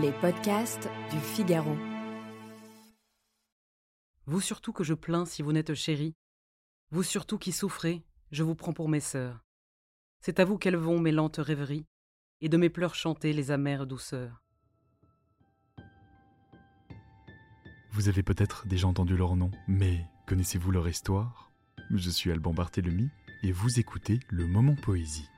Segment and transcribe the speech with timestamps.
[0.00, 1.76] Les podcasts du Figaro.
[4.24, 6.14] Vous surtout que je plains si vous n'êtes chéri.
[6.90, 9.44] Vous surtout qui souffrez, je vous prends pour mes sœurs.
[10.20, 11.84] C'est à vous qu'elles vont mes lentes rêveries,
[12.40, 14.42] et de mes pleurs chanter les amères douceurs.
[17.90, 21.52] Vous avez peut-être déjà entendu leur nom, mais connaissez-vous leur histoire?
[21.90, 23.10] Je suis Alban Barthélemy,
[23.42, 25.28] et vous écoutez le Moment Poésie.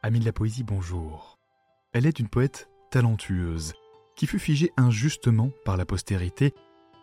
[0.00, 1.40] Amie de la poésie, bonjour.
[1.92, 3.72] Elle est une poète talentueuse,
[4.14, 6.54] qui fut figée injustement par la postérité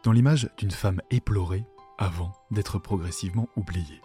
[0.05, 1.66] dans l'image d'une femme éplorée
[1.98, 4.00] avant d'être progressivement oubliée.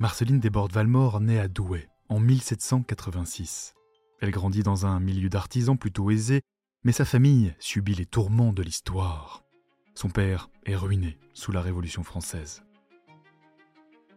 [0.00, 3.74] Marceline Desbordes-Valmore naît à Douai en 1786.
[4.20, 6.42] Elle grandit dans un milieu d'artisans plutôt aisé,
[6.82, 9.44] mais sa famille subit les tourments de l'histoire.
[9.94, 12.64] Son père est ruiné sous la Révolution française.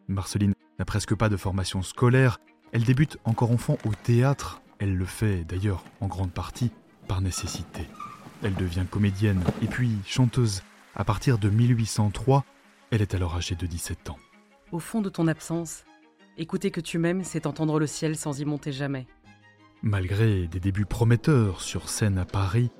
[0.07, 2.39] Marceline n'a presque pas de formation scolaire
[2.71, 6.71] elle débute encore enfant au théâtre, elle le fait d'ailleurs en grande partie
[7.07, 7.87] par nécessité.
[8.43, 10.63] Elle devient comédienne et puis chanteuse.
[10.95, 12.43] À partir de 1803,
[12.89, 14.17] elle est alors âgée de 17 ans.
[14.71, 15.83] Au fond de ton absence,
[16.37, 19.05] écouter que tu m'aimes, c'est entendre le ciel sans y monter jamais.
[19.83, 22.71] Malgré des débuts prometteurs sur scène à Paris,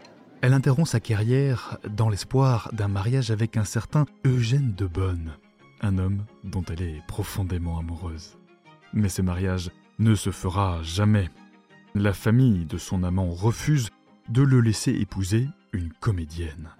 [0.41, 5.37] elle interrompt sa carrière dans l'espoir d'un mariage avec un certain Eugène de Bonne,
[5.81, 8.37] un homme dont elle est profondément amoureuse.
[8.93, 9.71] Mais ce mariage
[10.01, 11.29] ne se fera jamais.
[11.93, 13.89] La famille de son amant refuse
[14.29, 16.71] de le laisser épouser une comédienne.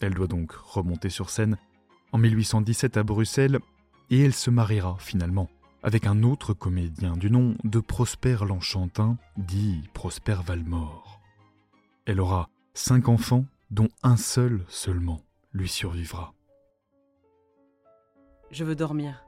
[0.00, 1.58] Elle doit donc remonter sur scène
[2.12, 3.58] en 1817 à Bruxelles
[4.10, 5.50] et elle se mariera finalement
[5.82, 11.20] avec un autre comédien du nom de Prosper l'Enchantin, dit Prosper Valmore.
[12.06, 15.20] Elle aura cinq enfants dont un seul seulement
[15.52, 16.32] lui survivra.
[18.50, 19.26] Je veux dormir.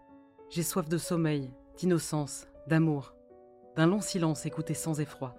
[0.48, 3.14] J'ai soif de sommeil, d'innocence, d'amour,
[3.76, 5.34] d'un long silence écouté sans effroi,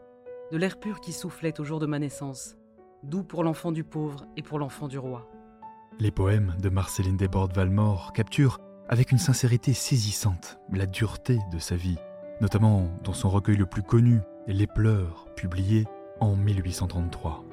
[0.51, 2.57] de l'air pur qui soufflait au jour de ma naissance,
[3.03, 5.27] doux pour l'enfant du pauvre et pour l'enfant du roi.
[5.97, 8.59] Les poèmes de Marceline Desbordes-Valmore capturent
[8.89, 11.97] avec une sincérité saisissante la dureté de sa vie,
[12.41, 15.87] notamment dans son recueil le plus connu, Les Pleurs, publié
[16.19, 17.45] en 1833.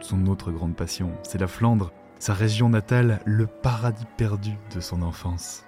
[0.00, 1.90] Son autre grande passion, c'est la Flandre,
[2.20, 5.64] sa région natale, le paradis perdu de son enfance.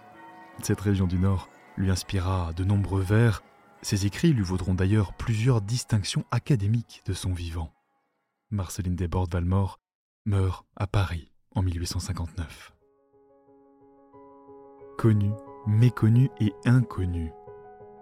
[0.63, 1.49] Cette région du Nord
[1.81, 3.43] lui inspira de nombreux vers.
[3.83, 7.73] Ses écrits lui vaudront d'ailleurs plusieurs distinctions académiques de son vivant.
[8.51, 9.81] Marceline Desbordes-Valmore
[10.27, 12.75] meurt à Paris en 1859.
[14.99, 15.31] Connu,
[15.67, 17.33] méconnu et inconnu.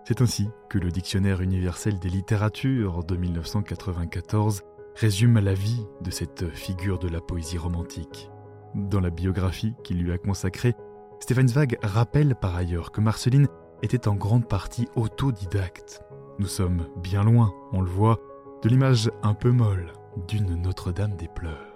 [0.05, 4.63] C'est ainsi que le Dictionnaire universel des littératures de 1994
[4.97, 8.31] résume la vie de cette figure de la poésie romantique.
[8.75, 10.75] Dans la biographie qu'il lui a consacrée,
[11.21, 13.49] Stéphane Zweig rappelle par ailleurs que Marceline
[13.83, 16.03] était en grande partie autodidacte.
[16.39, 18.21] Nous sommes bien loin, on le voit,
[18.63, 19.93] de l'image un peu molle
[20.27, 21.69] d'une Notre-Dame des Pleurs.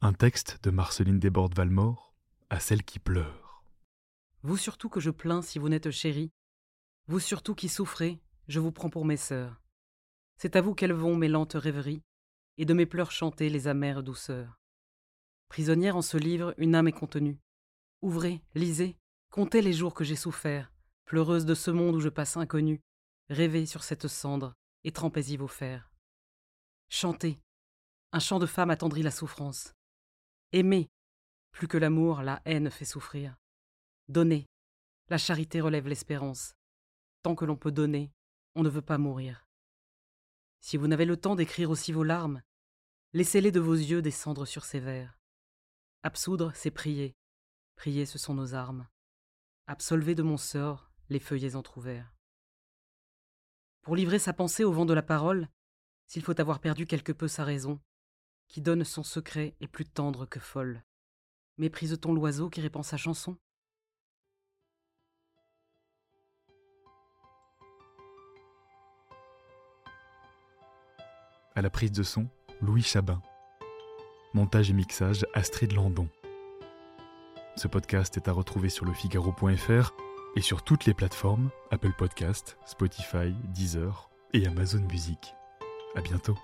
[0.00, 2.12] Un texte de Marceline Desbordes-Valmore
[2.50, 3.62] à celle qui pleure.
[4.42, 6.32] Vous surtout que je plains si vous n'êtes chéri.
[7.06, 9.62] Vous surtout qui souffrez, je vous prends pour mes sœurs.
[10.36, 12.02] C'est à vous qu'elles vont mes lentes rêveries,
[12.58, 14.60] et de mes pleurs chanter les amères douceurs.
[15.48, 17.38] Prisonnière en ce livre, une âme est contenue.
[18.00, 18.96] Ouvrez, lisez,
[19.30, 20.72] comptez les jours que j'ai souffert,
[21.04, 22.80] pleureuse de ce monde où je passe inconnu,
[23.28, 24.54] rêvez sur cette cendre
[24.84, 25.90] et trempez-y vos fers.
[26.88, 27.38] Chantez,
[28.12, 29.72] un chant de femme attendrit la souffrance.
[30.52, 30.88] Aimez,
[31.52, 33.36] plus que l'amour, la haine fait souffrir.
[34.08, 34.46] Donnez,
[35.08, 36.54] la charité relève l'espérance.
[37.22, 38.10] Tant que l'on peut donner,
[38.54, 39.46] on ne veut pas mourir.
[40.62, 42.40] Si vous n'avez le temps d'écrire aussi vos larmes,
[43.14, 45.18] laissez-les de vos yeux descendre sur ces vers.
[46.04, 47.16] Absoudre, c'est prier.
[47.74, 48.86] Prier, ce sont nos armes.
[49.66, 52.14] Absolvez de mon sort les feuillets entr'ouverts.
[53.82, 55.48] Pour livrer sa pensée au vent de la parole,
[56.06, 57.80] s'il faut avoir perdu quelque peu sa raison,
[58.46, 60.84] qui donne son secret est plus tendre que folle.
[61.58, 63.36] Méprise-t-on l'oiseau qui répand sa chanson?
[71.62, 72.26] La prise de son,
[72.60, 73.22] Louis Chabin.
[74.34, 76.08] Montage et mixage, Astrid Landon.
[77.54, 79.94] Ce podcast est à retrouver sur le Figaro.fr
[80.34, 85.36] et sur toutes les plateformes Apple Podcast, Spotify, Deezer et Amazon Music.
[85.94, 86.36] À bientôt.